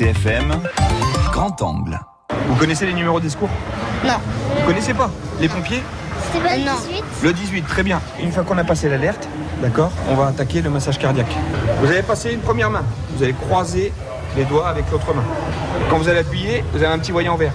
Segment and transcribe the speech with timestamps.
[0.00, 0.62] RCFM,
[1.30, 2.00] grand angle.
[2.48, 3.50] Vous connaissez les numéros des secours
[4.02, 4.14] Non.
[4.58, 5.82] Vous connaissez pas Les pompiers
[6.32, 8.00] C'était pas le 18 Le 18, très bien.
[8.18, 9.28] Une fois qu'on a passé l'alerte,
[9.60, 11.36] d'accord, on va attaquer le massage cardiaque.
[11.82, 12.82] Vous allez passer une première main.
[13.14, 13.92] Vous allez croiser
[14.38, 15.24] les doigts avec l'autre main.
[15.90, 17.52] Quand vous allez appuyer, vous avez un petit voyant vert.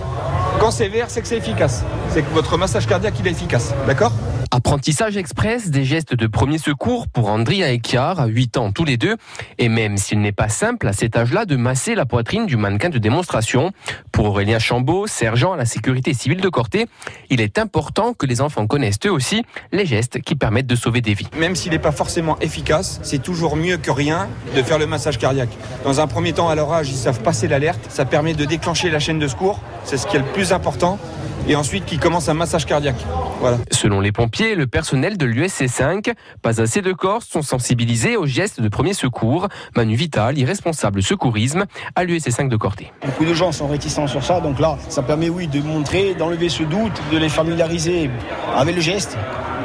[0.59, 1.83] Quand c'est vert, c'est que c'est efficace.
[2.09, 3.73] C'est que votre massage cardiaque, il est efficace.
[3.87, 4.13] D'accord
[4.51, 8.85] Apprentissage express des gestes de premier secours pour Andrea et Kiar, à 8 ans tous
[8.85, 9.17] les deux.
[9.57, 12.89] Et même s'il n'est pas simple à cet âge-là de masser la poitrine du mannequin
[12.89, 13.73] de démonstration,
[14.13, 16.87] pour Aurélien Chambaud, sergent à la sécurité civile de Corté,
[17.29, 21.01] il est important que les enfants connaissent eux aussi les gestes qui permettent de sauver
[21.01, 21.27] des vies.
[21.37, 25.17] Même s'il n'est pas forcément efficace, c'est toujours mieux que rien de faire le massage
[25.17, 25.55] cardiaque.
[25.83, 27.81] Dans un premier temps, à leur âge, ils savent passer l'alerte.
[27.89, 29.59] Ça permet de déclencher la chaîne de secours.
[29.85, 30.97] C'est ce qui est le plus important.
[31.47, 32.95] Et ensuite, qu'ils commencent un massage cardiaque.
[33.39, 33.57] Voilà.
[33.69, 38.17] Selon les pompiers et le personnel de l'USC 5, pas assez de Corses sont sensibilisés
[38.17, 39.47] aux gestes de premier secours.
[39.75, 42.91] Manu Vital, irresponsable secourisme à l'USC 5 de Corté.
[43.05, 46.49] Beaucoup de gens sont réticents sur ça, donc là, ça permet, oui, de montrer, d'enlever
[46.49, 48.09] ce doute, de les familiariser
[48.55, 49.15] avec le geste,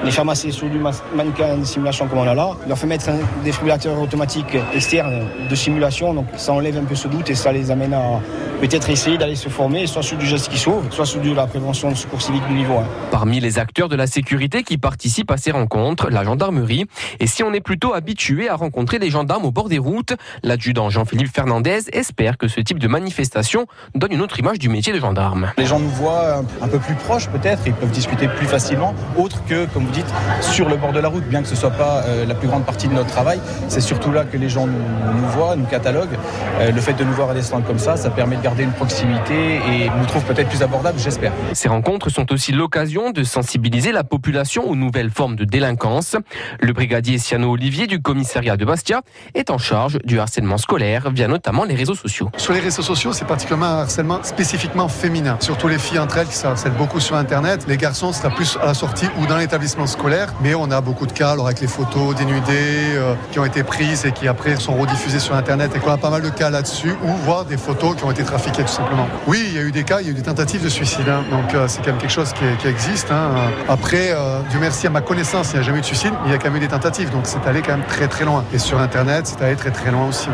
[0.05, 0.79] les faire masser sur du
[1.15, 5.55] mannequin de simulation comme on a là, leur fait mettre un défibrillateur automatique externe de
[5.55, 8.21] simulation, donc ça enlève un peu ce doute et ça les amène à
[8.61, 11.47] peut-être essayer d'aller se former, soit sur du geste qui sauve, soit sur de la
[11.47, 12.85] prévention de secours civique du niveau 1.
[13.13, 16.87] Parmi les acteurs de la sécurité qui participent à ces rencontres, la gendarmerie.
[17.21, 20.91] Et si on est plutôt habitué à rencontrer des gendarmes au bord des routes, l'adjudant
[20.91, 24.99] Jean-Philippe Fernandez espère que ce type de manifestation donne une autre image du métier de
[24.99, 25.53] gendarme.
[25.59, 29.45] Les gens nous voient un peu plus proches peut-être, ils peuvent discuter plus facilement, autre
[29.47, 32.03] que, comme vous dites, sur le bord de la route, bien que ce soit pas
[32.05, 33.41] euh, la plus grande partie de notre travail.
[33.69, 36.19] C'est surtout là que les gens nous, nous voient, nous cataloguent.
[36.61, 38.65] Euh, le fait de nous voir à des stands comme ça, ça permet de garder
[38.65, 41.33] une proximité et nous trouve peut-être plus abordables, j'espère.
[41.61, 46.17] Ces rencontres sont aussi l'occasion de sensibiliser la population aux nouvelles formes de délinquance.
[46.59, 49.03] Le brigadier Siano Olivier du commissariat de Bastia
[49.35, 52.31] est en charge du harcèlement scolaire via notamment les réseaux sociaux.
[52.39, 55.37] Sur les réseaux sociaux, c'est particulièrement un harcèlement spécifiquement féminin.
[55.41, 57.67] Surtout les filles entre elles qui se harcèlent beaucoup sur Internet.
[57.69, 60.33] Les garçons sera plus à la sortie ou dans l'établissement scolaire.
[60.43, 63.65] Mais on a beaucoup de cas, alors avec les photos dénudées euh, qui ont été
[63.65, 65.73] prises et qui après sont rediffusées sur Internet.
[65.77, 68.25] Et qu'on a pas mal de cas là-dessus, ou voir des photos qui ont été
[68.25, 69.07] trafiquées tout simplement.
[69.27, 71.07] Oui, il y a eu des cas, il y a eu des tentatives de suicide.
[71.07, 71.23] hein.
[71.67, 73.11] C'est quand même quelque chose qui, qui existe.
[73.11, 73.51] hein.
[73.69, 76.29] Après, euh, Dieu merci, à ma connaissance, il n'y a jamais eu de suicide, mais
[76.29, 77.11] il y a quand même eu des tentatives.
[77.11, 78.45] Donc c'est allé quand même très très loin.
[78.53, 80.29] Et sur Internet, c'est allé très très loin aussi.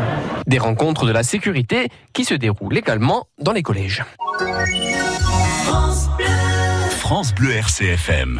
[0.45, 4.03] Des rencontres de la sécurité qui se déroulent également dans les collèges.
[6.99, 8.35] France Bleu RCFM.